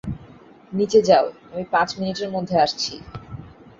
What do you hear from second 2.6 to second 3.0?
আসছি।